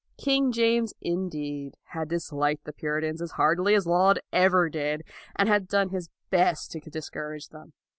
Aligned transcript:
King 0.17 0.51
James, 0.51 0.95
indeed, 0.99 1.77
had 1.89 2.09
disliked 2.09 2.63
the 2.65 2.73
Puritans 2.73 3.21
as 3.21 3.33
heartily 3.33 3.75
as 3.75 3.85
Laud 3.85 4.19
ever 4.33 4.67
did, 4.67 5.03
and 5.35 5.47
had 5.47 5.67
done 5.67 5.89
his 5.89 6.09
best 6.31 6.71
to 6.71 6.79
discourage 6.79 7.49
them. 7.49 7.73